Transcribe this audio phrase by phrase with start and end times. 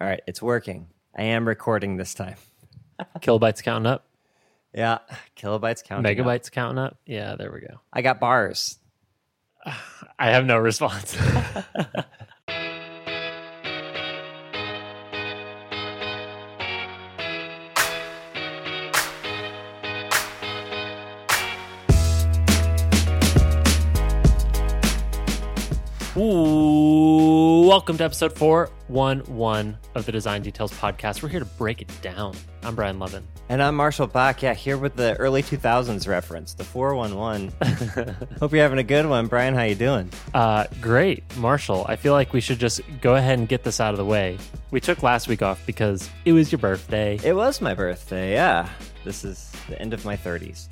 [0.00, 0.88] All right, it's working.
[1.16, 2.36] I am recording this time.
[3.20, 4.06] Kilobytes counting up.
[4.74, 4.98] Yeah,
[5.36, 6.18] kilobytes counting.
[6.18, 6.26] up.
[6.26, 6.98] Megabytes counting up.
[7.06, 7.80] Yeah, there we go.
[7.92, 8.78] I got bars.
[10.18, 11.16] I have no response.
[26.16, 26.73] Ooh,
[27.74, 31.24] welcome to episode 411 of the Design Details podcast.
[31.24, 32.36] We're here to break it down.
[32.62, 33.26] I'm Brian Lovin.
[33.48, 34.42] And I'm Marshall Bock.
[34.42, 38.16] Yeah, here with the early 2000s reference, the 411.
[38.38, 39.54] Hope you're having a good one, Brian.
[39.54, 40.08] How you doing?
[40.32, 41.84] Uh, great, Marshall.
[41.88, 44.38] I feel like we should just go ahead and get this out of the way.
[44.70, 47.18] We took last week off because it was your birthday.
[47.24, 48.34] It was my birthday.
[48.34, 48.68] Yeah,
[49.02, 50.68] this is the end of my 30s.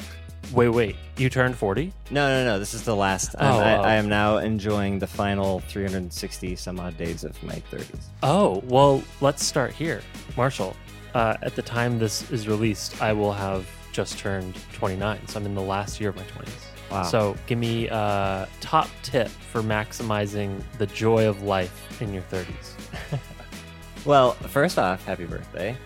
[0.53, 0.97] Wait, wait.
[1.17, 1.93] You turned 40?
[2.11, 2.59] No, no, no.
[2.59, 3.35] This is the last.
[3.39, 3.81] I'm, Oh, I, oh.
[3.83, 8.05] I am now enjoying the final 360 some odd days of my 30s.
[8.23, 10.03] Oh, well, let's start here.
[10.37, 10.77] Marshall,
[11.15, 15.27] uh, at the time this is released, I will have just turned 29.
[15.29, 16.51] So I'm in the last year of my 20s.
[16.91, 17.03] Wow.
[17.05, 22.75] So give me a top tip for maximizing the joy of life in your 30s.
[24.05, 25.77] Well, first off, happy birthday.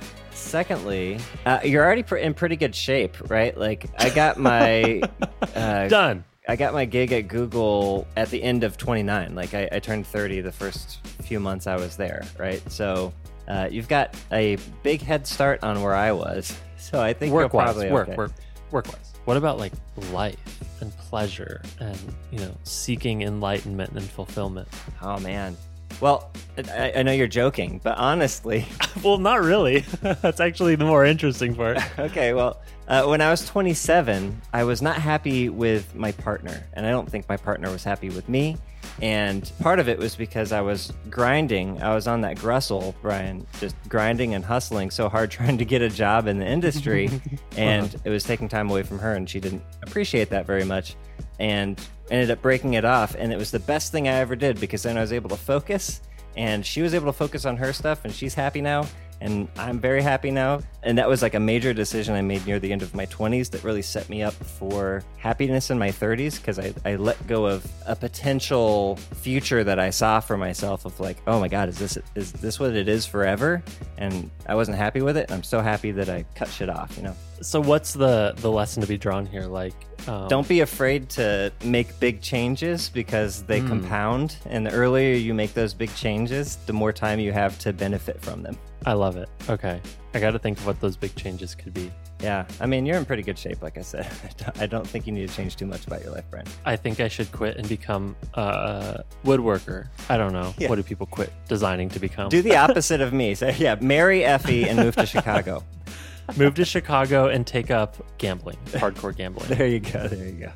[0.47, 3.57] Secondly, uh, you're already pr- in pretty good shape, right?
[3.59, 5.03] Like I got my
[5.55, 6.25] uh, Done.
[6.49, 9.35] I got my gig at Google at the end of 29.
[9.35, 12.63] Like I, I turned 30 the first few months I was there, right?
[12.71, 13.13] So
[13.49, 16.57] uh, you've got a big head start on where I was.
[16.77, 18.17] So I think Work wise, probably work, okay.
[18.17, 18.33] work,
[18.71, 19.15] work wise.
[19.25, 19.73] What about like
[20.13, 20.39] life
[20.81, 21.99] and pleasure and,
[22.31, 24.69] you know, seeking enlightenment and fulfillment?
[25.03, 25.57] Oh man.
[26.01, 28.67] Well, I, I know you're joking, but honestly,
[29.03, 29.81] well, not really.
[30.03, 31.79] That's actually the more interesting part.
[31.99, 36.87] okay, well, uh, when I was 27, I was not happy with my partner, and
[36.87, 38.57] I don't think my partner was happy with me.
[39.03, 41.83] And part of it was because I was grinding.
[41.83, 45.83] I was on that Grussel, Brian, just grinding and hustling so hard trying to get
[45.83, 47.11] a job in the industry.
[47.57, 50.95] and it was taking time away from her, and she didn't appreciate that very much.
[51.39, 51.81] And
[52.11, 53.15] ended up breaking it off.
[53.19, 55.37] And it was the best thing I ever did because then I was able to
[55.37, 56.01] focus,
[56.37, 58.87] and she was able to focus on her stuff, and she's happy now
[59.21, 60.61] and I'm very happy now.
[60.83, 63.51] And that was like a major decision I made near the end of my 20s
[63.51, 67.45] that really set me up for happiness in my 30s because I, I let go
[67.47, 71.79] of a potential future that I saw for myself of like, oh my God, is
[71.79, 73.63] this is this what it is forever?
[73.99, 75.25] And I wasn't happy with it.
[75.29, 77.17] And I'm so happy that I cut shit off, you know.
[77.41, 79.43] So what's the the lesson to be drawn here?
[79.47, 79.75] Like,
[80.07, 83.69] um, Don't be afraid to make big changes because they Hmm.
[83.69, 84.37] compound.
[84.49, 88.21] And the earlier you make those big changes, the more time you have to benefit
[88.23, 88.57] from them.
[88.85, 89.29] I love it.
[89.49, 89.81] Okay,
[90.15, 91.91] I got to think of what those big changes could be.
[92.21, 94.09] Yeah, I mean, you're in pretty good shape, like I said.
[94.59, 96.49] I don't- think you need to change too much about your life, Brent.
[96.65, 99.89] I think I should quit and become a woodworker.
[100.09, 100.55] I don't know.
[100.59, 100.69] Yeah.
[100.69, 102.29] What do people quit designing to become?
[102.29, 103.35] Do the opposite of me.
[103.35, 105.63] Say, yeah, marry Effie and move to Chicago.
[106.37, 109.47] Move to Chicago and take up gambling, hardcore gambling.
[109.49, 110.09] There you go.
[110.09, 110.53] There you go.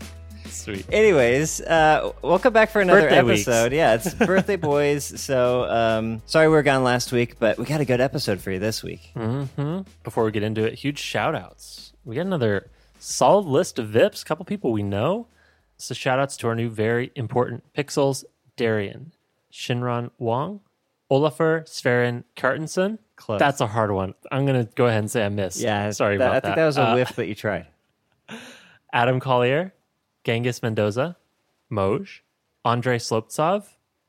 [0.50, 0.86] Sweet.
[0.92, 3.46] Anyways, uh, welcome back for another Birthday weeks.
[3.48, 3.72] episode.
[3.72, 5.04] Yeah, it's birthday boys.
[5.20, 8.50] So, um, sorry we were gone last week, but we got a good episode for
[8.50, 9.10] you this week.
[9.14, 11.92] hmm Before we get into it, huge shout outs.
[12.04, 12.68] We got another
[12.98, 15.28] solid list of VIPs, a couple people we know.
[15.76, 18.24] So shout outs to our new very important pixels,
[18.56, 19.12] Darian,
[19.52, 20.60] Shinron Wong,
[21.10, 22.98] Olafur Sverren Kartensen.
[23.16, 23.38] Close.
[23.38, 24.14] That's a hard one.
[24.32, 25.60] I'm going to go ahead and say I missed.
[25.60, 26.44] Yeah, Sorry that- about that.
[26.44, 27.66] I think that was a Uh, whiff, but you tried.
[28.92, 29.72] Adam Collier,
[30.24, 31.16] Genghis Mendoza,
[31.70, 32.20] Moj,
[32.64, 33.64] Andre Sloptsov,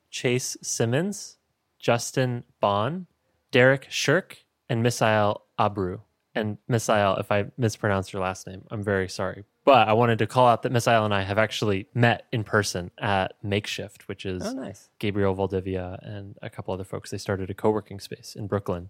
[0.09, 1.37] Chase Simmons,
[1.79, 3.07] Justin Bon,
[3.51, 4.39] Derek Shirk,
[4.69, 6.01] and Misael Abru.
[6.33, 9.43] And Misael, if I mispronounced your last name, I'm very sorry.
[9.65, 12.89] But I wanted to call out that Misael and I have actually met in person
[12.97, 14.89] at Makeshift, which is Oh, nice.
[14.99, 17.11] Gabriel Valdivia and a couple other folks.
[17.11, 18.89] They started a co-working space in Brooklyn.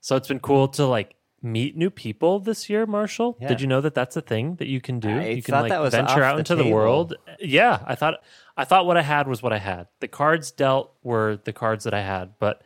[0.00, 3.36] So it's been cool to like meet new people this year, Marshall.
[3.40, 3.48] Yeah.
[3.48, 5.08] Did you know that that's a thing that you can do?
[5.10, 7.14] I you can like venture out the into the world.
[7.38, 8.14] Yeah, I thought
[8.56, 9.86] I thought what I had was what I had.
[10.00, 12.62] The cards dealt were the cards that I had, but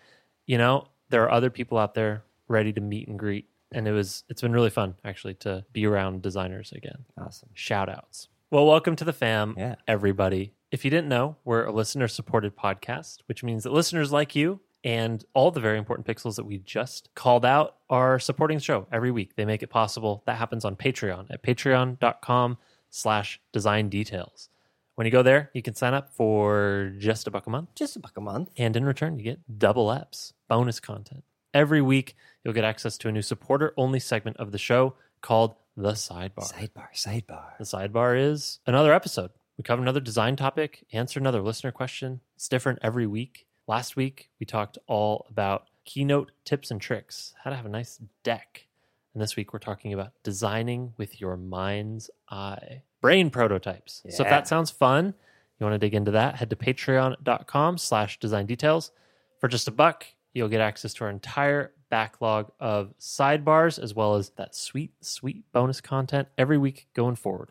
[0.47, 3.93] you know, there are other people out there ready to meet and greet and it
[3.93, 7.49] was it's been really fun actually to be around designers again Awesome.
[7.55, 8.29] shout outs.
[8.51, 9.77] Well, welcome to the fam, Yeah.
[9.89, 10.53] everybody.
[10.71, 14.61] If you didn't know, we're a listener supported podcast, which means that listeners like you
[14.85, 18.87] and all the very important pixels that we just called out are supporting the show
[18.91, 19.37] every week.
[19.37, 20.23] They make it possible.
[20.27, 22.59] That happens on Patreon at patreon.com
[22.91, 24.49] slash design details.
[24.95, 27.75] When you go there, you can sign up for just a buck a month.
[27.75, 28.51] Just a buck a month.
[28.59, 31.25] And in return, you get double eps, bonus content.
[31.55, 32.15] Every week,
[32.45, 36.53] you'll get access to a new supporter only segment of the show called The Sidebar.
[36.53, 37.57] Sidebar, sidebar.
[37.59, 39.31] The sidebar is another episode.
[39.57, 42.21] We cover another design topic, answer another listener question.
[42.37, 43.47] It's different every week.
[43.69, 48.01] Last week, we talked all about keynote tips and tricks, how to have a nice
[48.25, 48.67] deck.
[49.15, 54.03] And this week we're talking about designing with your mind's eye, brain prototypes.
[54.09, 55.15] So if that sounds fun,
[55.59, 58.91] you want to dig into that, head to patreon.com slash design details.
[59.39, 64.15] For just a buck, you'll get access to our entire backlog of sidebars as well
[64.15, 67.51] as that sweet, sweet bonus content every week going forward.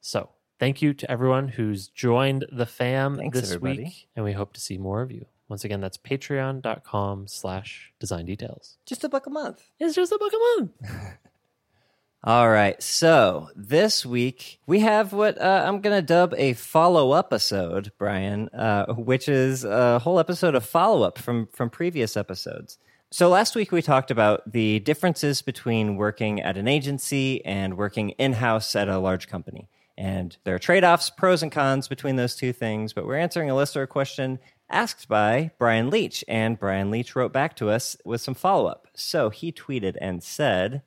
[0.00, 3.84] So thank you to everyone who's joined the fam Thanks, this everybody.
[3.84, 5.26] week, and we hope to see more of you.
[5.52, 8.78] Once again, that's patreon.com slash design details.
[8.86, 9.62] Just a buck a month.
[9.78, 10.70] It's just a buck a month.
[12.24, 12.82] All right.
[12.82, 17.92] So this week we have what uh, I'm going to dub a follow up episode,
[17.98, 22.78] Brian, uh, which is a whole episode of follow up from, from previous episodes.
[23.10, 28.10] So last week we talked about the differences between working at an agency and working
[28.12, 29.68] in house at a large company.
[29.98, 32.94] And there are trade offs, pros and cons between those two things.
[32.94, 34.38] But we're answering a listener question
[34.72, 36.24] asked by Brian Leach.
[36.26, 38.88] And Brian Leach wrote back to us with some follow up.
[38.94, 40.82] So he tweeted and said,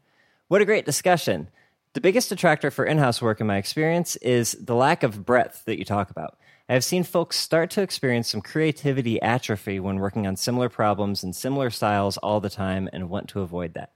[0.48, 1.50] what a great discussion.
[1.94, 5.64] The biggest detractor for in house work, in my experience, is the lack of breadth
[5.66, 6.38] that you talk about.
[6.68, 11.24] I have seen folks start to experience some creativity atrophy when working on similar problems
[11.24, 13.92] in similar styles all the time and want to avoid that.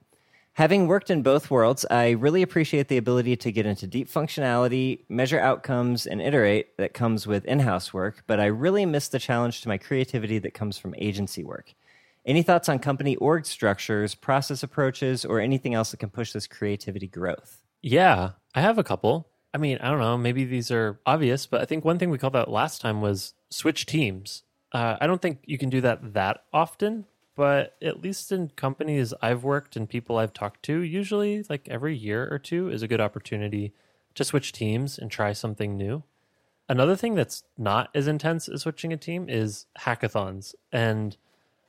[0.59, 5.05] Having worked in both worlds, I really appreciate the ability to get into deep functionality,
[5.07, 9.19] measure outcomes, and iterate that comes with in house work, but I really miss the
[9.19, 11.73] challenge to my creativity that comes from agency work.
[12.25, 16.45] Any thoughts on company org structures, process approaches, or anything else that can push this
[16.45, 17.63] creativity growth?
[17.81, 19.29] Yeah, I have a couple.
[19.53, 20.17] I mean, I don't know.
[20.17, 23.33] Maybe these are obvious, but I think one thing we called out last time was
[23.49, 24.43] switch teams.
[24.73, 27.05] Uh, I don't think you can do that that often,
[27.39, 31.95] but at least in companies I've worked and people I've talked to, usually like every
[31.95, 33.71] year or two is a good opportunity
[34.15, 36.03] to switch teams and try something new.
[36.67, 40.53] Another thing that's not as intense as switching a team is hackathons.
[40.73, 41.15] And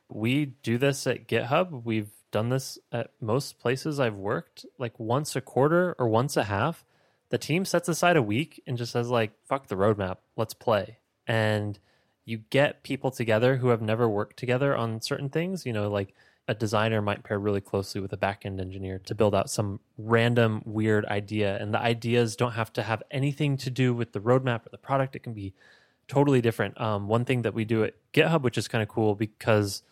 [0.09, 1.85] we do this at GitHub.
[1.85, 6.43] We've done this at most places I've worked, like once a quarter or once a
[6.43, 6.85] half.
[7.29, 10.99] The team sets aside a week and just says, like, fuck the roadmap, let's play.
[11.29, 11.79] And
[12.25, 15.67] you get people together who have never worked together on certain things.
[15.67, 16.15] You know, like
[16.49, 20.63] a designer might pair really closely with a backend engineer to build out some random
[20.65, 21.57] weird idea.
[21.61, 24.79] And the ideas don't have to have anything to do with the roadmap or the
[24.79, 25.15] product.
[25.15, 25.55] It can be
[26.09, 26.81] totally different.
[26.81, 29.83] Um, one thing that we do at GitHub, which is kind of cool because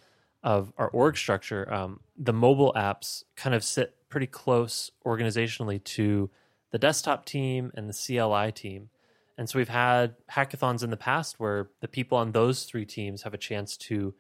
[0.43, 6.29] of our org structure, um, the mobile apps kind of sit pretty close organizationally to
[6.71, 8.91] the desktop team and the CLI team.
[9.39, 13.23] And so we've had hackathons in the past where the people on those three teams
[13.23, 14.13] have a chance to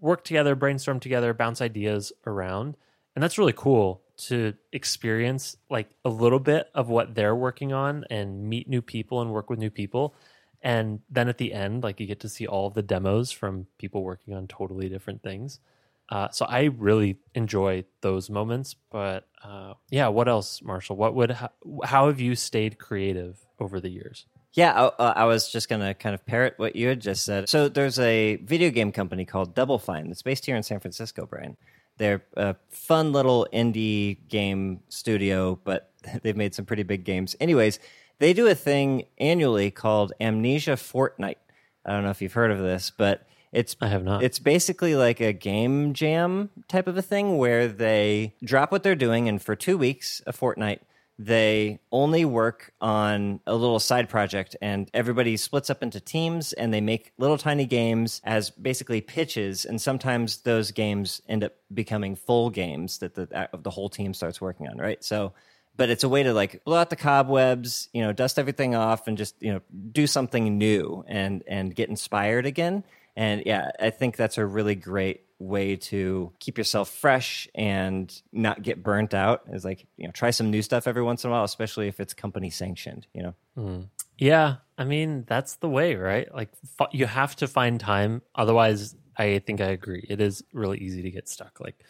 [0.00, 2.76] work together, brainstorm together, bounce ideas around.
[3.14, 8.04] And that's really cool to experience like a little bit of what they're working on
[8.10, 10.14] and meet new people and work with new people.
[10.60, 13.66] And then at the end, like you get to see all of the demos from
[13.78, 15.60] people working on totally different things.
[16.08, 18.74] Uh, so I really enjoy those moments.
[18.90, 20.96] But uh, yeah, what else, Marshall?
[20.96, 21.50] What would how,
[21.84, 24.26] how have you stayed creative over the years?
[24.54, 27.24] Yeah, I, uh, I was just going to kind of parrot what you had just
[27.24, 27.48] said.
[27.48, 31.26] So there's a video game company called Double Fine that's based here in San Francisco,
[31.26, 31.56] Brian.
[31.96, 35.90] They're a fun little indie game studio, but
[36.22, 37.36] they've made some pretty big games.
[37.40, 37.80] Anyways,
[38.18, 41.38] they do a thing annually called Amnesia Fortnight.
[41.84, 44.22] I don't know if you've heard of this, but it's I have not.
[44.22, 48.94] it's basically like a game jam type of a thing where they drop what they're
[48.94, 50.82] doing and for two weeks, a fortnight,
[51.18, 56.74] they only work on a little side project and everybody splits up into teams and
[56.74, 62.16] they make little tiny games as basically pitches and sometimes those games end up becoming
[62.16, 65.04] full games that the uh, the whole team starts working on right?
[65.04, 65.32] So
[65.76, 69.06] but it's a way to like blow out the cobwebs you know dust everything off
[69.06, 69.60] and just you know
[69.92, 72.82] do something new and and get inspired again.
[73.16, 78.62] And yeah i think that's a really great way to keep yourself fresh and not
[78.62, 81.32] get burnt out is like you know try some new stuff every once in a
[81.32, 83.80] while especially if it's company sanctioned you know hmm.
[84.18, 86.32] Yeah, I mean that's the way, right?
[86.34, 88.22] Like f- you have to find time.
[88.34, 90.06] Otherwise, I think I agree.
[90.08, 91.60] It is really easy to get stuck.
[91.60, 91.82] Like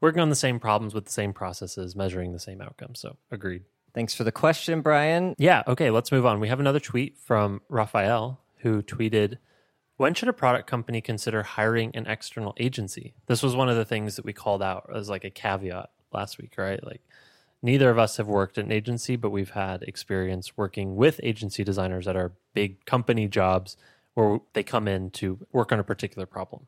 [0.00, 3.00] working on the same problems with the same processes, measuring the same outcomes.
[3.00, 3.62] So agreed.
[3.94, 5.62] thanks for the question brian Yeah.
[5.66, 5.90] Okay.
[5.90, 6.40] Let's move on.
[6.40, 9.38] We have another tweet from Raphael who tweeted,
[10.00, 13.84] "When should a product company consider hiring an external agency?" This was one of the
[13.84, 16.82] things that we called out as like a caveat last week, right?
[16.82, 17.02] Like
[17.60, 22.08] neither of us have worked an agency, but we've had experience working with agency designers
[22.08, 23.76] at our big company jobs
[24.14, 26.66] where they come in to work on a particular problem.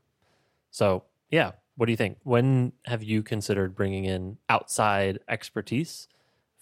[0.70, 2.18] So, yeah, what do you think?
[2.24, 6.06] When have you considered bringing in outside expertise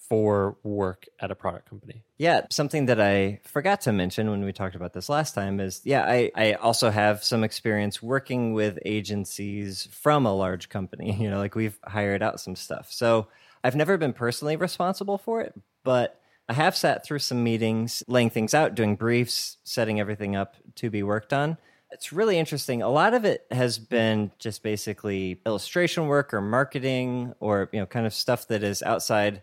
[0.08, 2.02] for work at a product company.
[2.18, 5.82] Yeah, something that I forgot to mention when we talked about this last time is
[5.84, 11.12] yeah, I, I also have some experience working with agencies from a large company.
[11.20, 12.90] You know, like we've hired out some stuff.
[12.90, 13.26] So
[13.62, 15.54] I've never been personally responsible for it,
[15.84, 20.56] but I have sat through some meetings, laying things out, doing briefs, setting everything up
[20.76, 21.58] to be worked on.
[21.92, 22.80] It's really interesting.
[22.82, 27.86] A lot of it has been just basically illustration work or marketing or you know
[27.86, 29.42] kind of stuff that is outside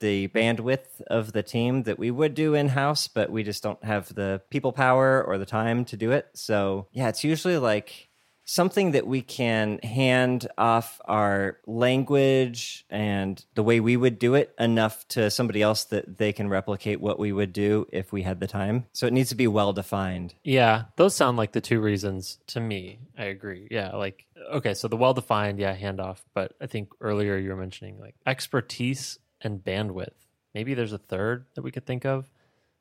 [0.00, 3.82] the bandwidth of the team that we would do in house, but we just don't
[3.84, 6.28] have the people power or the time to do it.
[6.34, 8.08] So, yeah, it's usually like
[8.48, 14.54] something that we can hand off our language and the way we would do it
[14.56, 18.38] enough to somebody else that they can replicate what we would do if we had
[18.38, 18.86] the time.
[18.92, 20.34] So, it needs to be well defined.
[20.44, 23.00] Yeah, those sound like the two reasons to me.
[23.18, 23.66] I agree.
[23.70, 26.18] Yeah, like, okay, so the well defined, yeah, handoff.
[26.34, 30.12] But I think earlier you were mentioning like expertise and bandwidth.
[30.54, 32.30] Maybe there's a third that we could think of.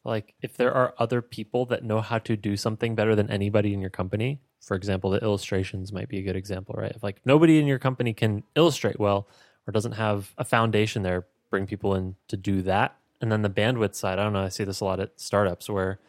[0.04, 3.74] Like if there are other people that know how to do something better than anybody
[3.74, 6.92] in your company, for example, the illustrations might be a good example, right?
[6.94, 9.28] If like nobody in your company can illustrate well
[9.68, 12.98] or doesn't have a foundation there, bring people in to do that.
[13.22, 15.70] And then the bandwidth side, I don't know, I see this a lot at startups
[15.70, 16.00] where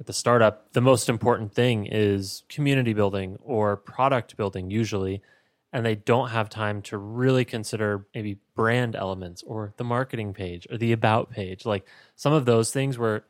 [0.00, 5.22] at the startup, the most important thing is community building or product building usually
[5.72, 10.66] and they don't have time to really consider maybe brand elements or the marketing page
[10.70, 11.86] or the about page like
[12.16, 13.24] some of those things where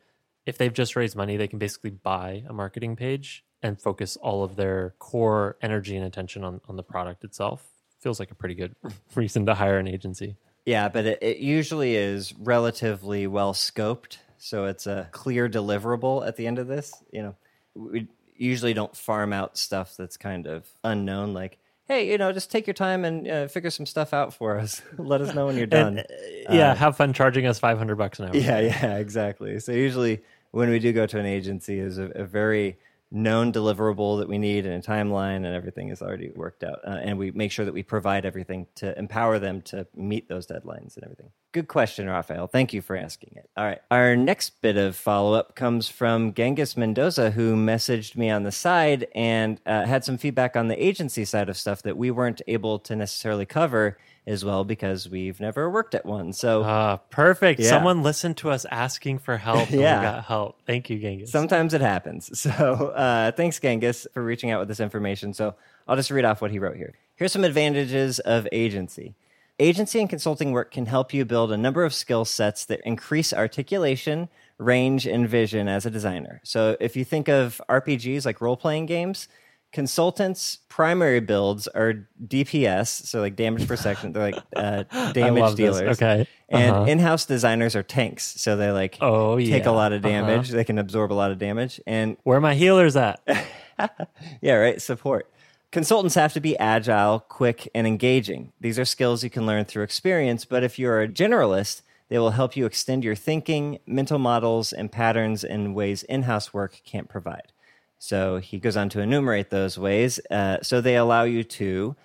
[0.44, 4.42] if they've just raised money they can basically buy a marketing page and focus all
[4.42, 7.64] of their core energy and attention on, on the product itself
[8.00, 8.75] feels like a pretty good
[9.14, 14.18] reason to hire an agency Yeah, but it, it usually is relatively well scoped.
[14.38, 16.92] So it's a clear deliverable at the end of this.
[17.12, 17.37] You know,
[17.75, 21.58] we usually don't farm out stuff that's kind of unknown, like,
[21.92, 24.80] hey, you know, just take your time and uh, figure some stuff out for us.
[24.99, 25.99] Let us know when you're done.
[25.99, 26.06] And,
[26.49, 29.61] uh, yeah have fun charging us 500 bucks an hour Yeah, yeah, exactly.
[29.61, 30.22] So usually
[30.52, 32.78] when we do go to an agency, is a, a very
[33.11, 36.80] known deliverable that we need and a timeline and everything is already worked out.
[36.87, 40.46] Uh, and we make sure that we provide everything to empower them to meet those
[40.46, 41.30] deadlines and everything.
[41.52, 42.47] Good question, Raphael.
[42.47, 43.50] Thank you for asking it.
[43.59, 43.78] All right.
[43.90, 48.50] Our next bit of follow up comes from Genghis Mendoza, who messaged me on the
[48.52, 52.40] side and uh, had some feedback on the agency side of stuff that we weren't
[52.47, 56.32] able to necessarily cover as well because we've never worked at one.
[56.32, 57.61] So Ah, perfect.
[57.61, 57.68] Yeah.
[57.68, 59.68] Someone listened to us asking for help.
[59.71, 59.99] and Yeah.
[59.99, 60.59] we got help.
[60.66, 61.30] Thank you, Genghis.
[61.30, 62.30] Sometimes it happens.
[62.52, 65.35] So uh, thanks, Genghis, for reaching out with this information.
[65.35, 65.54] So
[65.87, 66.94] I'll just read off what he wrote here.
[67.16, 69.14] Here's some advantages of agency.
[69.62, 73.33] Agency and consulting work can help you build a number of skill sets that increase
[73.33, 74.28] articulation,
[74.59, 76.40] range, and vision as a designer.
[76.42, 79.28] So if you think of RPGs like role playing games,
[79.73, 84.14] consultants' primary builds are DPS, so like damage per second.
[84.14, 85.76] They're like uh, damage love this.
[85.78, 85.97] dealers.
[86.02, 86.26] Okay.
[86.49, 86.85] And Uh-huh.
[86.90, 89.50] in-house designers are tanks, so they like Oh, yeah.
[89.57, 90.12] take a lot of Uh-huh.
[90.12, 90.50] damage.
[90.50, 93.21] They can absorb a lot of damage, and Where are my healers at?
[94.42, 94.83] yeah, right.
[94.83, 95.28] Support.
[95.73, 98.52] Consultants have to be agile, quick, and engaging.
[98.61, 102.33] These are skills you can learn through experience, but if you're a generalist, they will
[102.33, 107.09] help you extend your thinking, mental models, and patterns in ways in house work can't
[107.09, 107.52] provide.
[107.99, 110.21] So he goes on to enumerate those ways.
[110.31, 111.97] Uh, so they allow you to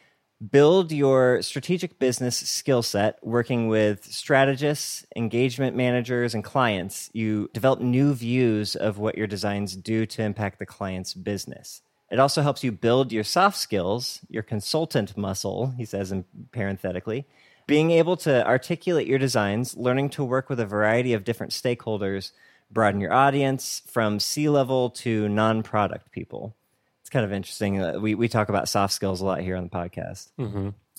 [0.50, 7.10] build your strategic business skill set working with strategists, engagement managers, and clients.
[7.12, 11.82] You develop new views of what your designs do to impact the client's business.
[12.10, 17.26] It also helps you build your soft skills, your consultant muscle, he says in parenthetically,
[17.66, 22.32] being able to articulate your designs, learning to work with a variety of different stakeholders,
[22.72, 26.56] broaden your audience from C level to non product people.
[27.02, 27.82] It's kind of interesting.
[27.82, 30.30] Uh, we, we talk about soft skills a lot here on the podcast.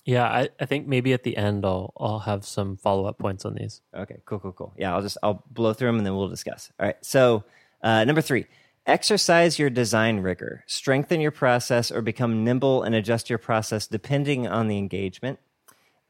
[0.04, 3.44] yeah, I, I think maybe at the end I'll I'll have some follow up points
[3.44, 3.82] on these.
[3.94, 4.72] Okay, cool, cool, cool.
[4.78, 6.72] Yeah, I'll just I'll blow through them and then we'll discuss.
[6.80, 6.96] All right.
[7.02, 7.44] So
[7.82, 8.46] uh, number three,
[8.88, 14.48] exercise your design rigor, strengthen your process, or become nimble and adjust your process depending
[14.48, 15.38] on the engagement.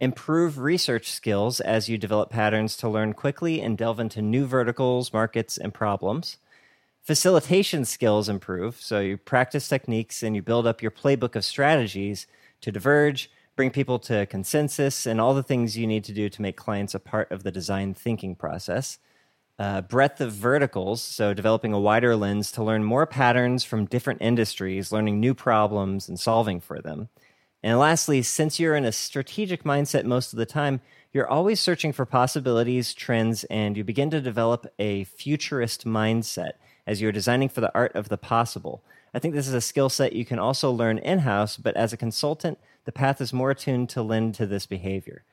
[0.00, 5.12] Improve research skills as you develop patterns to learn quickly and delve into new verticals,
[5.12, 6.37] markets, and problems.
[7.02, 12.28] Facilitation skills improve, so you practice techniques and you build up your playbook of strategies
[12.61, 16.42] to diverge, bring people to consensus, and all the things you need to do to
[16.42, 18.99] make clients a part of the design thinking process.
[19.59, 24.23] Uh, breadth of verticals, so developing a wider lens to learn more patterns from different
[24.23, 27.09] industries, learning new problems and solving for them.
[27.61, 30.81] And lastly, since you're in a strategic mindset most of the time,
[31.12, 36.53] you're always searching for possibilities, trends, and you begin to develop a futurist mindset
[36.87, 38.85] as you're designing for the art of the possible.
[39.12, 41.93] I think this is a skill set you can also learn in house, but as
[41.93, 45.25] a consultant, the path is more attuned to lend to this behavior.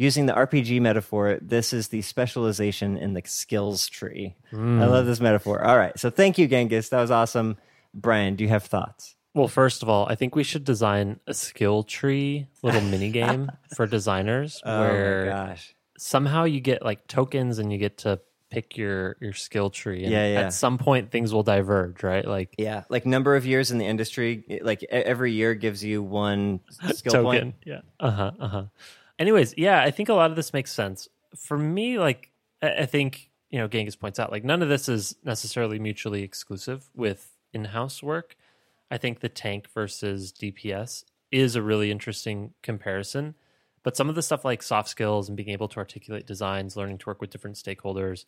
[0.00, 4.34] Using the RPG metaphor, this is the specialization in the skills tree.
[4.50, 5.62] I love this metaphor.
[5.62, 5.96] All right.
[5.98, 6.88] So thank you, Genghis.
[6.88, 7.58] That was awesome.
[7.92, 9.14] Brian, do you have thoughts?
[9.34, 13.52] Well, first of all, I think we should design a skill tree little mini game
[13.76, 15.56] for designers oh where
[15.98, 20.04] somehow you get like tokens and you get to pick your your skill tree.
[20.04, 20.40] And Yeah, yeah.
[20.40, 22.26] At some point, things will diverge, right?
[22.26, 26.60] Like Yeah, like number of years in the industry, like every year gives you one
[26.94, 27.24] skill token.
[27.24, 27.54] point.
[27.66, 27.80] Yeah.
[28.00, 28.64] Uh-huh Uh huh.
[29.20, 31.98] Anyways, yeah, I think a lot of this makes sense for me.
[31.98, 35.78] Like, I I think you know, Genghis points out, like none of this is necessarily
[35.78, 38.36] mutually exclusive with in-house work.
[38.90, 43.34] I think the tank versus DPS is a really interesting comparison.
[43.82, 46.98] But some of the stuff like soft skills and being able to articulate designs, learning
[46.98, 48.24] to work with different stakeholders,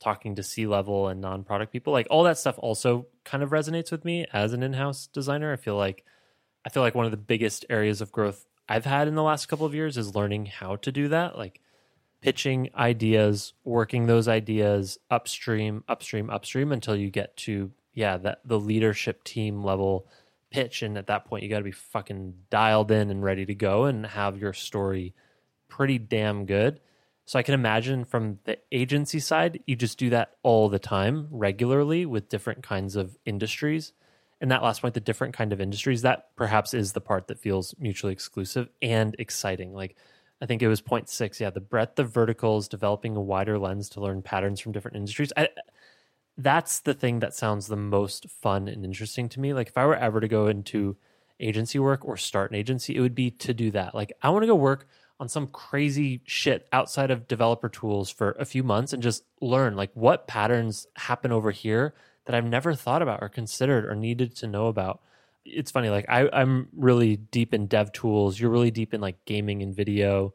[0.00, 3.50] talking to C level and non product people, like all that stuff also kind of
[3.50, 5.52] resonates with me as an in house designer.
[5.52, 6.04] I feel like
[6.66, 9.46] I feel like one of the biggest areas of growth I've had in the last
[9.46, 11.60] couple of years is learning how to do that, like
[12.20, 18.60] pitching ideas, working those ideas upstream, upstream, upstream until you get to yeah, that the
[18.60, 20.06] leadership team level
[20.50, 23.54] pitch and at that point you got to be fucking dialed in and ready to
[23.54, 25.14] go and have your story
[25.68, 26.78] pretty damn good.
[27.24, 31.26] So I can imagine from the agency side, you just do that all the time,
[31.30, 33.92] regularly with different kinds of industries.
[34.40, 37.38] And that last point, the different kind of industries, that perhaps is the part that
[37.38, 39.72] feels mutually exclusive and exciting.
[39.72, 39.96] Like
[40.40, 43.88] I think it was point six, yeah, the breadth of verticals, developing a wider lens
[43.90, 45.32] to learn patterns from different industries.
[45.36, 45.48] I,
[46.36, 49.54] that's the thing that sounds the most fun and interesting to me.
[49.54, 50.96] Like if I were ever to go into
[51.40, 53.94] agency work or start an agency, it would be to do that.
[53.94, 54.86] Like I want to go work
[55.18, 59.74] on some crazy shit outside of developer tools for a few months and just learn
[59.76, 61.94] like what patterns happen over here
[62.26, 65.00] that I've never thought about or considered or needed to know about.
[65.44, 68.38] It's funny, like I, I'm really deep in dev tools.
[68.38, 70.34] You're really deep in like gaming and video.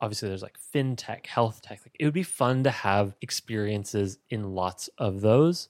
[0.00, 1.80] Obviously, there's like fintech, health tech.
[1.84, 5.68] Like it would be fun to have experiences in lots of those.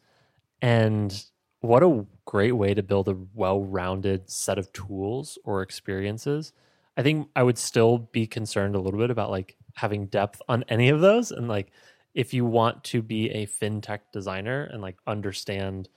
[0.61, 1.25] And
[1.61, 6.53] what a great way to build a well-rounded set of tools or experiences.
[6.97, 10.65] I think I would still be concerned a little bit about like having depth on
[10.69, 11.73] any of those and like
[12.15, 15.89] if you want to be a fintech designer and like understand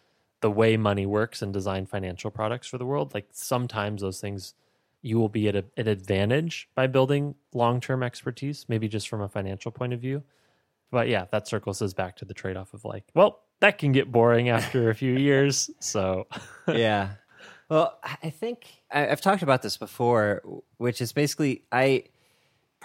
[0.41, 4.53] the way money works and design financial products for the world, like sometimes those things
[5.01, 9.29] you will be at a, an advantage by building long-term expertise, maybe just from a
[9.29, 10.23] financial point of view.
[10.91, 14.11] But yeah, that circles us back to the trade-off of like, well, that can get
[14.11, 15.69] boring after a few years.
[15.79, 16.27] So
[16.67, 17.11] yeah.
[17.69, 20.41] Well, I think I've talked about this before,
[20.77, 22.05] which is basically I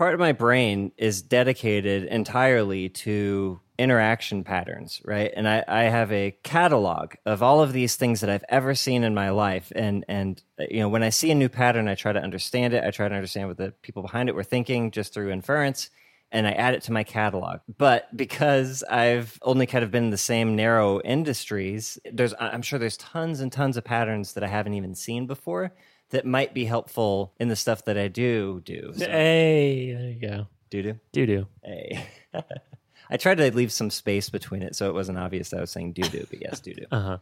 [0.01, 5.31] part of my brain is dedicated entirely to interaction patterns, right?
[5.37, 9.05] And I, I have a catalog of all of these things that I've ever seen
[9.05, 9.71] in my life.
[9.77, 12.73] And and uh, you know, when I see a new pattern, I try to understand
[12.73, 12.83] it.
[12.83, 15.91] I try to understand what the people behind it were thinking just through inference
[16.33, 17.61] and I add it to my catalog.
[17.77, 22.79] But because I've only kind of been in the same narrow industries, there's I'm sure
[22.79, 25.75] there's tons and tons of patterns that I haven't even seen before
[26.11, 28.93] that might be helpful in the stuff that I do do.
[28.97, 30.47] So, hey, there you go.
[30.71, 31.01] do do.
[31.13, 31.47] Do do.
[31.65, 32.07] Hey.
[33.11, 35.71] I tried to leave some space between it so it wasn't obvious that I was
[35.71, 36.85] saying do do, but yes, do do.
[36.93, 37.19] Uh huh.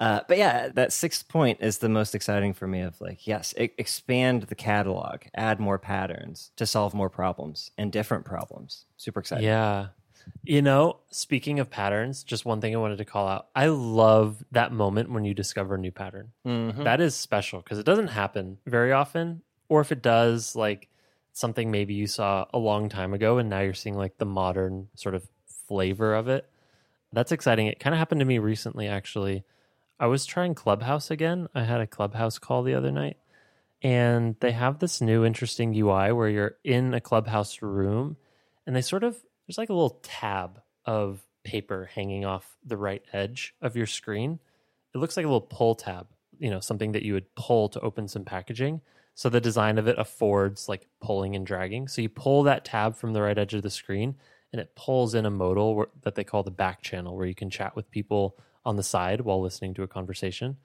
[0.00, 2.80] Uh, but yeah, that sixth point is the most exciting for me.
[2.80, 7.92] Of like, yes, e- expand the catalog, add more patterns to solve more problems and
[7.92, 8.86] different problems.
[8.96, 9.44] Super exciting.
[9.44, 9.88] Yeah.
[10.44, 13.48] You know, speaking of patterns, just one thing I wanted to call out.
[13.54, 16.32] I love that moment when you discover a new pattern.
[16.44, 16.84] Mhm.
[16.84, 19.42] That is special because it doesn't happen very often.
[19.68, 20.88] Or if it does, like
[21.32, 24.88] something maybe you saw a long time ago and now you're seeing like the modern
[24.94, 26.48] sort of flavor of it.
[27.12, 27.66] That's exciting.
[27.66, 29.44] It kind of happened to me recently, actually.
[30.00, 31.48] I was trying Clubhouse again.
[31.54, 33.18] I had a Clubhouse call the other night,
[33.82, 38.16] and they have this new interesting UI where you're in a Clubhouse room,
[38.66, 43.02] and they sort of there's like a little tab of paper hanging off the right
[43.12, 44.38] edge of your screen.
[44.94, 46.06] It looks like a little pull tab,
[46.38, 48.80] you know, something that you would pull to open some packaging.
[49.14, 51.88] So the design of it affords like pulling and dragging.
[51.88, 54.16] So you pull that tab from the right edge of the screen,
[54.52, 57.50] and it pulls in a modal that they call the back channel, where you can
[57.50, 60.56] chat with people on the side while listening to a conversation.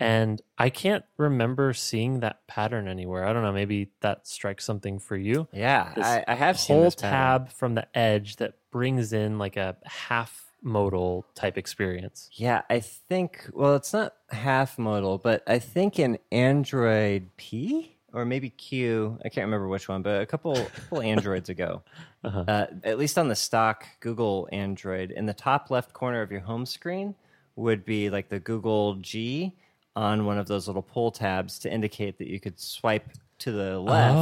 [0.00, 3.24] And I can't remember seeing that pattern anywhere.
[3.26, 3.52] I don't know.
[3.52, 5.48] Maybe that strikes something for you.
[5.52, 7.46] Yeah, I, I have seen Whole this pattern.
[7.46, 12.28] tab from the edge that brings in like a half modal type experience.
[12.32, 13.48] Yeah, I think.
[13.52, 19.18] Well, it's not half modal, but I think in Android P or maybe Q.
[19.24, 21.82] I can't remember which one, but a couple couple Androids ago,
[22.24, 22.44] Uh-huh.
[22.48, 26.40] uh, at least on the stock Google Android, in the top left corner of your
[26.40, 27.14] home screen
[27.56, 29.54] would be like the Google G
[29.98, 33.78] on one of those little pull tabs to indicate that you could swipe to the
[33.80, 34.14] left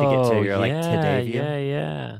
[0.00, 1.40] to get to your like Oh, today view.
[1.40, 2.18] Yeah, yeah.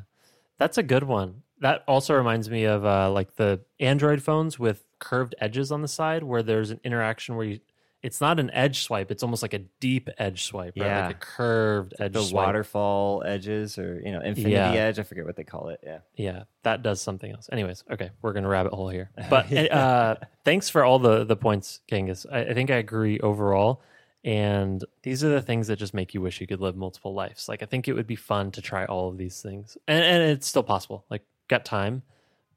[0.58, 1.42] That's a good one.
[1.60, 5.88] That also reminds me of uh, like the Android phones with curved edges on the
[5.88, 7.60] side, where there's an interaction where you.
[8.02, 10.86] It's not an edge swipe; it's almost like a deep edge swipe, right?
[10.86, 11.06] Yeah.
[11.08, 12.46] Like a curved edge The swipe.
[12.46, 14.70] waterfall edges, or you know, infinity Yeah.
[14.72, 14.98] edge.
[15.00, 15.80] I forget what they call it.
[15.82, 15.98] Yeah.
[16.14, 17.48] Yeah, that does something else.
[17.50, 19.10] Anyways, okay, we're gonna rabbit hole here.
[19.30, 22.24] But uh, thanks for all the the points, Genghis.
[22.30, 23.82] I, I think I agree overall.
[24.24, 27.48] And these are the things that just make you wish you could live multiple lives.
[27.48, 30.22] Like I think it would be fun to try all of these things, and, and
[30.30, 31.04] it's still possible.
[31.10, 32.02] Like got time,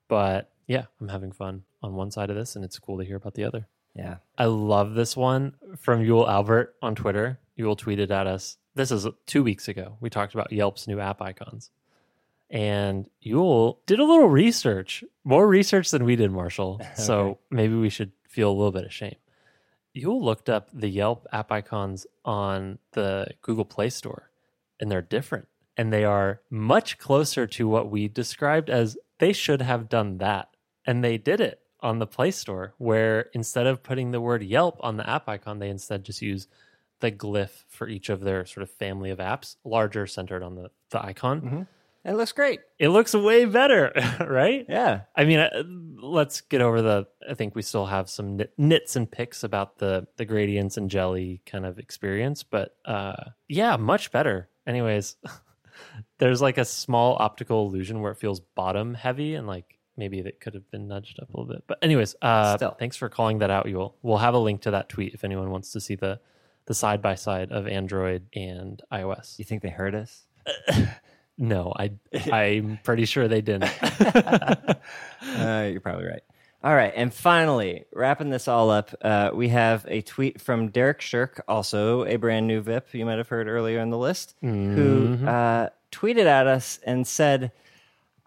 [0.07, 3.15] but yeah, I'm having fun on one side of this, and it's cool to hear
[3.15, 3.67] about the other.
[3.95, 4.17] Yeah.
[4.37, 7.39] I love this one from Yule Albert on Twitter.
[7.55, 8.57] Yule tweeted at us.
[8.73, 9.97] This is two weeks ago.
[9.99, 11.71] We talked about Yelp's new app icons.
[12.49, 16.81] And Yule did a little research, more research than we did, Marshall.
[16.95, 19.15] So maybe we should feel a little bit of shame.
[19.93, 24.31] Yule looked up the Yelp app icons on the Google Play Store,
[24.79, 25.47] and they're different.
[25.77, 30.49] And they are much closer to what we described as they should have done that.
[30.85, 34.77] And they did it on the Play Store, where instead of putting the word Yelp
[34.81, 36.47] on the app icon, they instead just use
[36.99, 40.69] the glyph for each of their sort of family of apps, larger centered on the,
[40.91, 41.39] the icon.
[42.03, 42.61] It looks great.
[42.79, 43.91] It looks way better,
[44.27, 44.65] right?
[44.67, 45.01] Yeah.
[45.15, 45.63] I mean, uh,
[46.01, 47.07] let's get over the.
[47.29, 50.89] I think we still have some nit, nits and picks about the the gradients and
[50.89, 54.49] jelly kind of experience, but uh, yeah, much better.
[54.65, 55.15] Anyways,
[56.17, 60.39] there's like a small optical illusion where it feels bottom heavy and like maybe that
[60.39, 61.63] could have been nudged up a little bit.
[61.67, 62.75] But anyways, uh, Still.
[62.79, 63.67] thanks for calling that out.
[63.67, 66.19] Yule we'll have a link to that tweet if anyone wants to see the
[66.65, 69.37] the side by side of Android and iOS.
[69.39, 70.25] You think they heard us?
[71.37, 71.91] No, I
[72.31, 73.71] I'm pretty sure they didn't.
[75.21, 76.21] Uh, you're probably right.
[76.63, 81.01] All right, and finally, wrapping this all up, uh, we have a tweet from Derek
[81.01, 85.17] Shirk, also a brand new VIP you might have heard earlier in the list, who
[85.25, 87.51] uh, tweeted at us and said,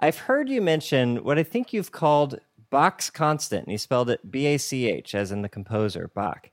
[0.05, 2.39] "I've heard you mention what I think you've called
[2.71, 6.51] Bach's constant." And he spelled it B A C H, as in the composer Bach.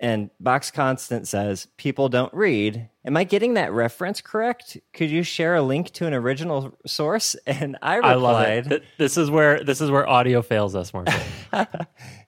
[0.00, 4.76] And Bach's constant says, "People don't read." Am I getting that reference correct?
[4.92, 7.34] Could you share a link to an original source?
[7.46, 8.80] And I replied, I.
[8.98, 11.08] This is where this is where audio fails us, Mark.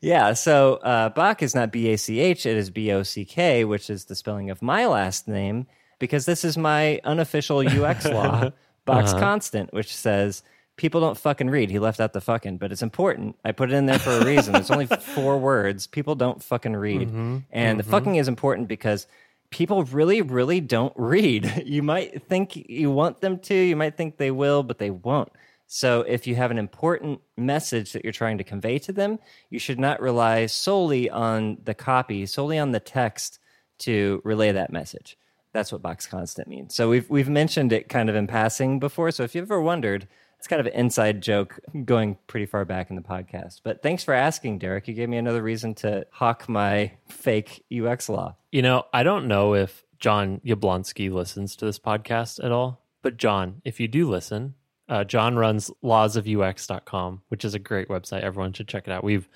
[0.01, 3.25] Yeah, so uh, Bock is not B A C H, it is B O C
[3.25, 5.67] K, which is the spelling of my last name,
[5.99, 8.51] because this is my unofficial UX law,
[8.85, 10.43] Bock's constant, which says
[10.77, 11.71] people don't fucking read.
[11.71, 13.37] He left out the fucking, but it's important.
[13.45, 14.55] I put it in there for a reason.
[14.57, 15.87] it's only four words.
[15.87, 17.09] People don't fucking read.
[17.09, 17.91] Mm-hmm, and the mm-hmm.
[17.91, 19.07] fucking is important because
[19.51, 21.63] people really, really don't read.
[21.75, 25.31] You might think you want them to, you might think they will, but they won't.
[25.67, 29.19] So if you have an important message that you're trying to convey to them,
[29.51, 33.39] you should not rely solely on the copy, solely on the text
[33.79, 35.17] to relay that message.
[35.53, 36.75] That's what Bock's constant means.
[36.75, 39.11] So we've we've mentioned it kind of in passing before.
[39.11, 40.07] So if you've ever wondered,
[40.45, 43.63] it's kind of an inside joke going pretty far back in the podcast.
[43.65, 44.87] But thanks for asking, Derek.
[44.87, 48.37] You gave me another reason to hawk my fake UX law.
[48.53, 53.17] you know, I don't know if Jon Yablonski listens to this podcast at all, but
[53.17, 54.53] Jon, if you do listen,
[54.87, 58.21] uh, Jon runs lawsofux.com, which is a great website.
[58.21, 59.03] Everyone should check it out.
[59.03, 59.27] We've,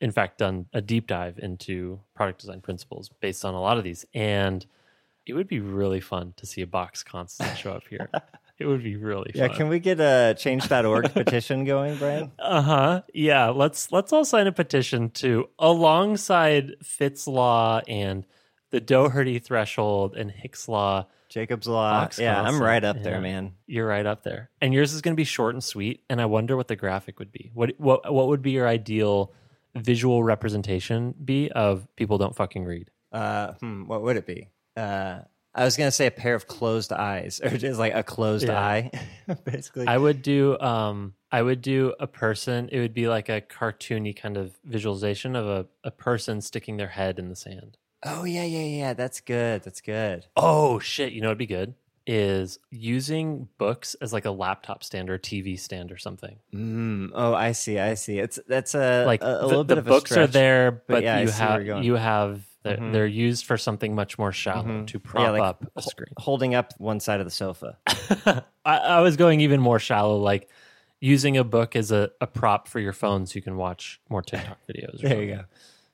[0.00, 3.84] in fact, done a deep dive into product design principles based on a lot of
[3.84, 4.06] these.
[4.14, 4.64] And
[5.26, 8.08] it would be really fun to see a Bock's constant show up here.
[8.58, 9.56] It would be really Yeah, fun.
[9.56, 12.30] can we get a change.org petition going, Brian?
[12.38, 13.02] Uh huh.
[13.12, 13.48] Yeah.
[13.48, 18.24] Let's let's all sign a petition to alongside Fitts Law and
[18.70, 21.06] the Doherty threshold and Hick's Law.
[21.28, 22.02] Jakob's Law.
[22.02, 23.02] Bock's yeah, I'm right up yeah.
[23.02, 23.54] there, man.
[23.66, 26.04] You're right up there, and yours is going to be short and sweet.
[26.08, 27.50] And I wonder what the graphic would be.
[27.54, 29.32] What what what would be your ideal
[29.74, 32.90] visual representation be of people don't fucking read?
[33.10, 34.48] Uh, hmm, what would it be?
[34.76, 35.20] Uh,
[35.54, 38.58] I was gonna say a pair of closed eyes, or just like a closed Yeah.
[38.60, 38.90] eye,
[39.44, 39.86] basically.
[39.86, 42.68] I would do um I would do a person.
[42.72, 46.88] It would be like a cartoony kind of visualization of a, a person sticking their
[46.88, 47.76] head in the sand.
[48.04, 48.92] oh yeah, yeah, yeah.
[48.94, 49.62] That's good.
[49.64, 50.26] That's good.
[50.36, 51.12] Oh shit!
[51.12, 51.74] You know it'd be good
[52.06, 56.36] is using books as like a laptop stand or TV stand or something.
[56.54, 57.78] Mm, oh, I see.
[57.78, 58.18] I see.
[58.18, 60.82] It's that's a Like a, a the, little the bit of books a are there,
[60.86, 62.92] but, yeah, you have you have they're, Mhm.
[62.92, 66.12] they're used for something much more shallow to prop Yeah, like up a screen.
[66.16, 67.78] holding up one side of the sofa.
[68.64, 70.48] I, I was going even more shallow, like
[71.00, 74.22] using a book as a, a prop for your phone so you can watch more
[74.22, 75.04] TikTok videos.
[75.04, 75.44] or There you go.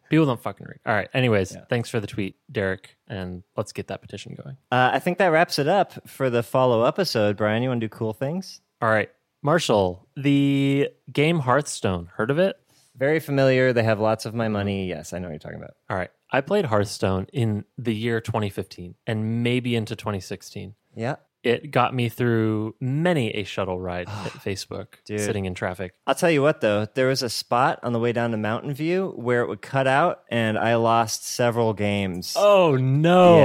[0.08, 0.78] People don't fucking read.
[0.86, 1.08] All right.
[1.14, 4.56] Anyways, thanks for the tweet, Derek, and let's get that petition going.
[4.72, 7.36] Uh, I think that wraps it up for the follow up episode.
[7.36, 8.60] Brian, you want to do cool things?
[8.82, 9.08] All right,
[9.42, 12.06] Marshall, the game Hearthstone.
[12.16, 12.56] Heard of it?
[12.96, 13.72] Very familiar.
[13.72, 14.88] They have lots of my money.
[14.88, 15.74] Yes, I know what you're talking about.
[15.88, 16.10] All right.
[16.32, 20.74] I played Hearthstone in the year 2015 and maybe into 2016.
[20.94, 21.16] Yeah.
[21.42, 25.20] It got me through many a shuttle ride at Facebook, Dude.
[25.20, 25.94] sitting in traffic.
[26.06, 28.74] I'll tell you what though, there was a spot on the way down to Mountain
[28.74, 32.34] View where it would cut out and I lost several games.
[32.36, 33.38] Oh no.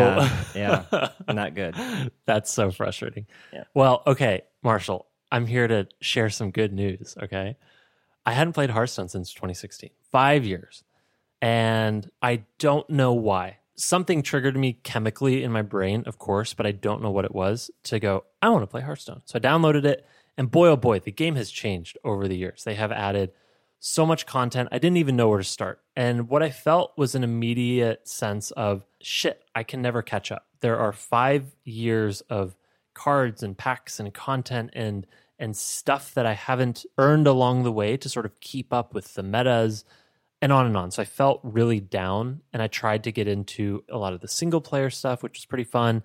[0.54, 0.82] Yeah.
[0.89, 1.10] Yeah.
[1.34, 1.76] Not good.
[2.26, 3.28] That's so frustrating.
[3.54, 3.63] Yeah.
[3.74, 7.15] Well, okay, Marshall, I'm here to share some good news.
[7.24, 7.56] Okay.
[8.26, 10.84] I hadn't played Hearthstone since 2016, five years.
[11.45, 13.58] And I don't know why.
[13.75, 17.36] Something triggered me chemically in my brain, of course, but I don't know what it
[17.36, 19.21] was to go, I want to play Hearthstone.
[19.25, 20.08] So I downloaded it.
[20.39, 22.63] And boy, oh boy, the game has changed over the years.
[22.63, 23.31] They have added
[23.79, 24.69] so much content.
[24.71, 25.81] I didn't even know where to start.
[25.95, 30.47] And what I felt was an immediate sense of shit, I can never catch up.
[30.62, 32.55] There are five years of
[32.95, 35.05] cards and packs and content and
[35.38, 39.13] and stuff that I haven't earned along the way to sort of keep up with
[39.13, 39.84] the metas
[40.41, 40.91] and on and on.
[40.91, 44.28] So I felt really down and I tried to get into a lot of the
[44.28, 46.04] single player stuff, which was pretty fun.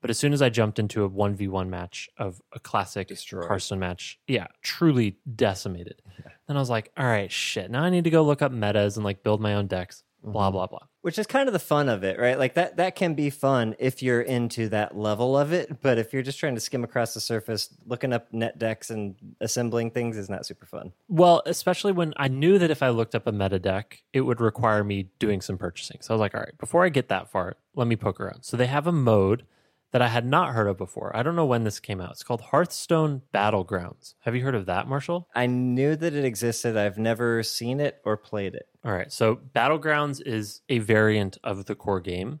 [0.00, 3.46] But as soon as I jumped into a 1v1 match of a classic Destroyed.
[3.46, 6.02] Hearthstone match, yeah, truly decimated.
[6.46, 7.70] Then I was like, all right, shit.
[7.70, 10.46] Now I need to go look up metas and like build my own decks, blah,
[10.46, 10.52] mm-hmm.
[10.52, 10.78] blah, blah.
[11.02, 12.38] Which is kind of the fun of it, right?
[12.38, 16.12] Like that that can be fun if you're into that level of it, but if
[16.12, 20.16] you're just trying to skim across the surface, looking up net decks and assembling things
[20.18, 20.92] is not super fun.
[21.08, 24.40] Well, especially when I knew that if I looked up a meta deck, it would
[24.40, 25.98] require me doing some purchasing.
[26.02, 28.42] So I was like, all right, before I get that far, let me poke around.
[28.42, 29.44] So they have a mode
[29.92, 31.14] that I had not heard of before.
[31.16, 32.12] I don't know when this came out.
[32.12, 34.14] It's called Hearthstone Battlegrounds.
[34.20, 35.28] Have you heard of that, Marshall?
[35.34, 36.76] I knew that it existed.
[36.76, 38.68] I've never seen it or played it.
[38.84, 39.12] All right.
[39.12, 42.40] So Battlegrounds is a variant of the core game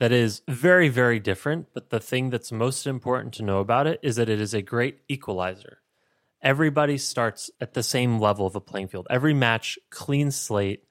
[0.00, 1.68] that is very, very different.
[1.72, 4.62] But the thing that's most important to know about it is that it is a
[4.62, 5.78] great equalizer.
[6.42, 9.06] Everybody starts at the same level of the playing field.
[9.10, 10.84] Every match, clean slate,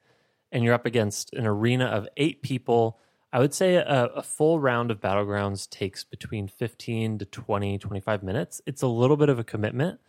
[0.52, 3.00] and you're up against an arena of eight people.
[3.32, 8.22] I would say a, a full round of Battlegrounds takes between 15 to 20, 25
[8.22, 8.60] minutes.
[8.66, 10.00] It's a little bit of a commitment.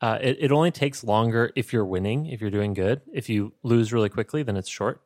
[0.00, 3.02] Uh, it, it only takes longer if you're winning, if you're doing good.
[3.12, 5.02] If you lose really quickly, then it's short.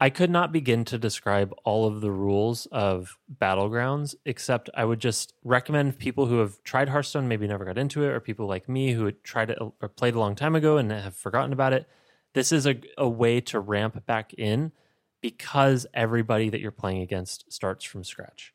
[0.00, 5.00] I could not begin to describe all of the rules of Battlegrounds, except I would
[5.00, 8.68] just recommend people who have tried Hearthstone, maybe never got into it, or people like
[8.68, 11.72] me who had tried it or played a long time ago and have forgotten about
[11.72, 11.88] it.
[12.34, 14.70] This is a, a way to ramp back in
[15.20, 18.54] because everybody that you're playing against starts from scratch.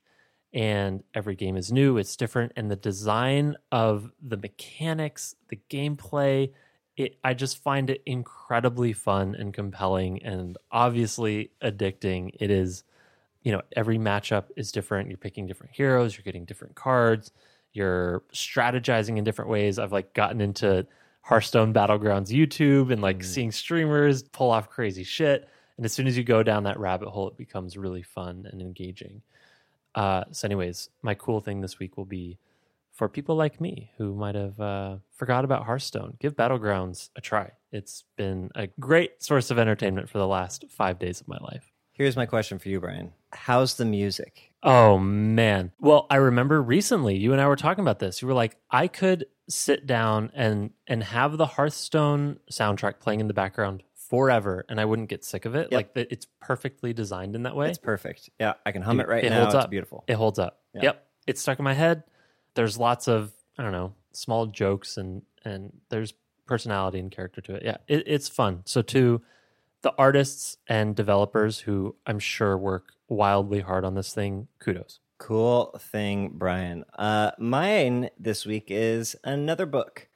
[0.54, 6.52] And every game is new it's different and the design of the mechanics the gameplay
[6.96, 12.30] it i just find it incredibly fun and compelling and obviously addicting.
[12.40, 12.84] It is
[13.42, 15.10] you know every matchup is different.
[15.10, 17.32] You're picking different heroes you're getting different cards
[17.74, 19.80] you're strategizing in different ways.
[19.80, 20.86] I've like gotten into
[21.24, 23.24] hearthstone battlegrounds youtube and like mm.
[23.24, 27.10] seeing streamers pull off crazy shit and as soon as you go down that rabbit
[27.10, 29.22] hole it becomes really fun and engaging
[29.96, 32.38] uh, so, anyways, my cool thing this week will be
[32.92, 36.18] for people like me who might have uh, forgot about Hearthstone.
[36.20, 37.52] Give Battlegrounds a try.
[37.72, 41.72] It's been a great source of entertainment for the last five days of my life.
[41.92, 43.12] Here's my question for you, Brian.
[43.32, 44.52] How's the music?
[44.64, 45.72] Oh man.
[45.80, 48.22] Well, I remember recently you and I were talking about this.
[48.22, 53.28] You were like, I could sit down and and have the Hearthstone soundtrack playing in
[53.28, 53.84] the background
[54.14, 55.70] forever and I wouldn't get sick of it.
[55.72, 55.74] Yep.
[55.74, 57.70] Like the, it's perfectly designed in that way.
[57.70, 58.30] It's perfect.
[58.40, 59.40] Yeah, I can hum Dude, it right it now.
[59.40, 59.72] holds It's up.
[59.72, 60.04] beautiful.
[60.08, 60.60] It holds up.
[60.76, 60.84] Yeah.
[60.84, 61.08] Yep.
[61.26, 62.04] It's stuck in my head.
[62.54, 66.14] There's lots of I don't know small jokes and and there's
[66.46, 67.64] personality and character to it.
[67.66, 68.62] Yeah, it, it's fun.
[68.66, 69.24] So to
[69.82, 75.00] the artists and developers who I'm sure work wildly hard on this thing, kudos.
[75.18, 76.86] Cool thing, Brian.
[76.96, 80.08] Uh, mine this week is another book.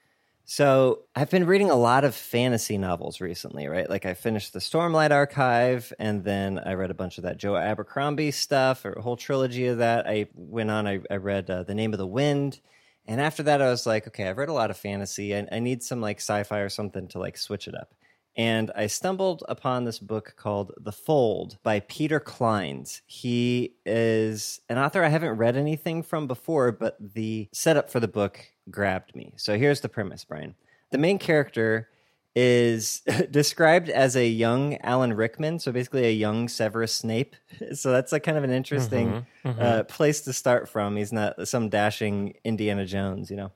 [0.50, 3.90] So I've been reading a lot of fantasy novels recently, right?
[3.90, 7.58] Like I finished the Stormlight Archive, and then I read a bunch of that Joe
[7.58, 10.08] Abercrombie stuff, or a whole trilogy of that.
[10.08, 10.88] I went on.
[10.88, 12.62] I, I read uh, The Name of the Wind,
[13.06, 15.36] and after that, I was like, okay, I've read a lot of fantasy.
[15.36, 17.94] I, I need some like sci-fi or something to like switch it up.
[18.38, 23.02] And I stumbled upon this book called The Fold by Peter Clines.
[23.06, 28.08] He is an author I haven't read anything from before, but the setup for the
[28.08, 29.34] book grabbed me.
[29.38, 30.56] So here's the premise, Brian.
[30.92, 31.90] The main character
[32.36, 33.02] is
[33.32, 37.36] described as a young Alan Rickman, so basically a young Severus Snape.
[37.74, 40.96] So that's like kind of an interesting Uh, place to start from.
[40.98, 43.52] He's not some dashing Indiana Jones, you know.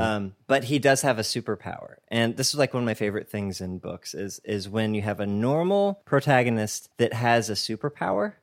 [0.00, 3.30] Um, but he does have a superpower, and this is like one of my favorite
[3.30, 8.34] things in books is is when you have a normal protagonist that has a superpower,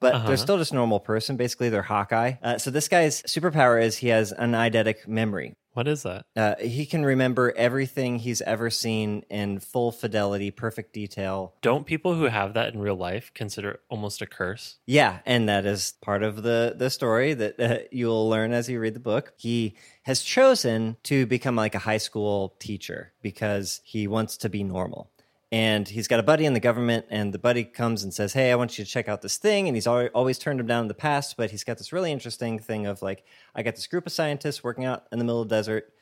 [0.00, 1.36] but they're still just normal person.
[1.36, 2.32] Basically, they're Hawkeye.
[2.42, 5.54] Uh, so this guy's superpower is he has an eidetic memory.
[5.72, 6.26] What is that?
[6.36, 11.54] Uh, he can remember everything he's ever seen in full fidelity, perfect detail.
[11.62, 14.78] Don't people who have that in real life consider it almost a curse?
[14.86, 18.80] Yeah, and that is part of the the story that uh, you'll learn as you
[18.80, 19.32] read the book.
[19.36, 24.64] He has chosen to become like a high school teacher because he wants to be
[24.64, 25.10] normal.
[25.52, 28.52] And he's got a buddy in the government, and the buddy comes and says, "Hey,
[28.52, 30.88] I want you to check out this thing." And he's always turned him down in
[30.88, 34.06] the past, but he's got this really interesting thing of like, "I got this group
[34.06, 35.92] of scientists working out in the middle of the desert.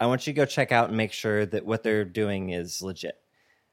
[0.00, 2.82] I want you to go check out and make sure that what they're doing is
[2.82, 3.20] legit."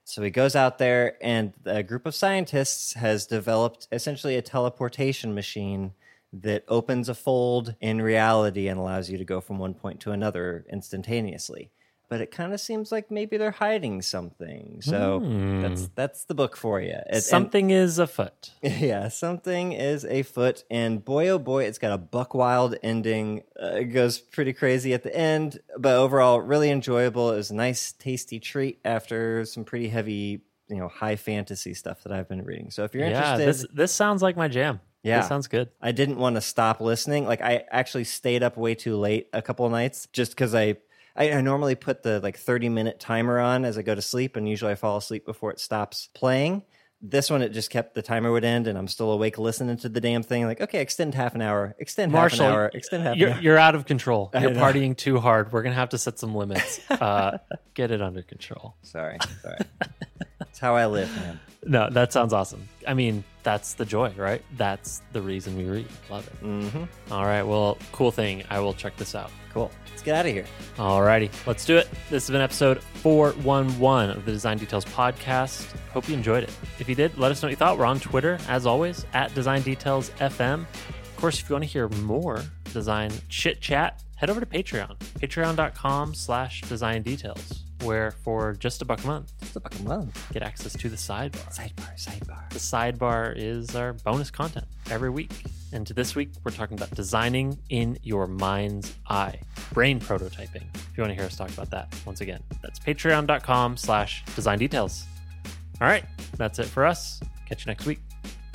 [0.06, 5.34] So he goes out there, and a group of scientists has developed essentially a teleportation
[5.34, 5.94] machine
[6.32, 10.12] that opens a fold in reality and allows you to go from one point to
[10.12, 11.72] another instantaneously.
[12.14, 14.82] But it kind of seems like maybe they're hiding something.
[14.84, 15.20] So
[15.64, 16.90] that's that's the book for you.
[16.92, 18.52] It- and- Something is afoot.
[18.62, 23.42] yeah, something is afoot, and boy, oh boy, it's got a buck wild ending.
[23.60, 27.32] Uh, it goes pretty crazy at the end, but overall, really enjoyable.
[27.32, 32.04] It was a nice, tasty treat after some pretty heavy, you know, high fantasy stuff
[32.04, 32.70] that I've been reading.
[32.70, 34.82] So if you're Yeah, interested, this this sounds like my jam.
[35.02, 35.20] Yeah.
[35.20, 35.70] this sounds good.
[35.82, 37.26] I didn't want to stop listening.
[37.26, 40.78] Like I actually stayed up way too late a couple of nights just because I,
[41.16, 44.36] I I normally put the like 30 minute timer on as I go to sleep,
[44.36, 46.64] and usually I fall asleep before it stops playing.
[47.06, 49.90] This one, it just kept the timer would end, and I'm still awake listening to
[49.90, 50.46] the damn thing.
[50.46, 53.34] Like, okay, extend half an hour, extend Marshall, half an hour, extend half You're an
[53.36, 53.42] hour.
[53.42, 54.32] you're out of control.
[54.40, 55.52] You're partying too hard.
[55.52, 56.80] We're gonna have to set some limits.
[56.90, 57.38] Uh,
[57.74, 58.76] get it under control.
[58.84, 59.58] Sorry, sorry.
[60.40, 61.40] That's how I live, man.
[61.66, 62.68] No, that sounds awesome.
[62.88, 64.42] I mean, that's the joy, right?
[64.58, 65.88] That's the reason we read.
[66.10, 66.34] Love it.
[66.46, 67.44] hmm All right.
[67.44, 68.44] Well, cool thing.
[68.50, 69.32] I will check this out.
[69.54, 69.72] Cool.
[69.92, 70.46] Let's get out of here.
[70.78, 71.88] Alrighty, let's do it.
[72.10, 75.66] This has been episode 411 of the Design Details Podcast.
[75.92, 76.50] Hope you enjoyed it.
[76.80, 77.78] If you did, let us know what you thought.
[77.78, 80.62] We're on Twitter, as always, at Design Details FM.
[80.62, 82.42] Of course, if you want to hear more
[82.74, 88.86] design chit chat, head over to Patreon, patreon.com slash design details, where for just a
[88.86, 90.34] buck a month, Just a buck a month.
[90.34, 91.54] get access to the sidebar.
[91.56, 92.50] Sidebar, sidebar.
[92.50, 95.32] The sidebar is our bonus content every week.
[95.74, 99.40] And to this week, we're talking about designing in your mind's eye,
[99.74, 100.64] brain prototyping.
[100.76, 104.60] If you want to hear us talk about that, once again, that's patreon.com slash design
[104.60, 105.06] details.
[105.82, 106.06] All right,
[106.38, 107.20] that's it for us.
[107.50, 108.00] Catch you next week.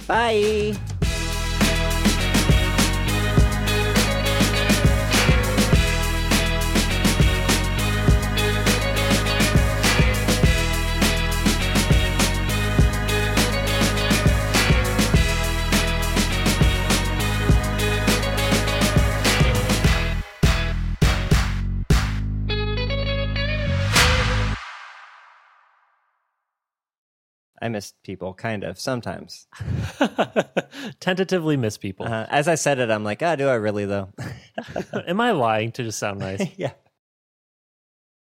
[0.07, 0.74] Bye.
[27.61, 29.47] I miss people, kind of, sometimes.
[31.01, 32.07] Tentatively miss people.
[32.07, 34.11] Uh, as I said it, I'm like, ah, do I really though?
[35.07, 36.47] Am I lying to just sound nice?
[36.57, 36.73] yeah.